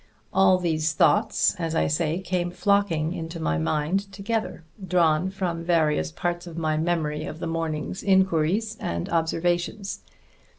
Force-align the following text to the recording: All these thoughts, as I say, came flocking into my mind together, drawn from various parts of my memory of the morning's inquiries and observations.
All 0.33 0.57
these 0.57 0.93
thoughts, 0.93 1.53
as 1.59 1.75
I 1.75 1.85
say, 1.85 2.17
came 2.17 2.49
flocking 2.49 3.13
into 3.13 3.39
my 3.39 3.59
mind 3.59 4.11
together, 4.11 4.63
drawn 4.83 5.29
from 5.29 5.63
various 5.63 6.11
parts 6.11 6.47
of 6.47 6.57
my 6.57 6.75
memory 6.75 7.23
of 7.27 7.37
the 7.37 7.45
morning's 7.45 8.01
inquiries 8.01 8.75
and 8.79 9.07
observations. 9.09 9.99